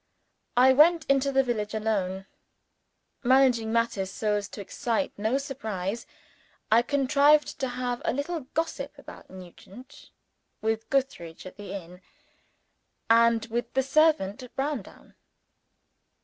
[0.57, 2.25] I went into the village alone.
[3.21, 6.07] Managing matters so as to excite no surprise,
[6.71, 10.09] I contrived to have a little gossip about Nugent
[10.59, 12.01] with Gootheridge at the inn,
[13.11, 15.13] and with the servant at Browndown.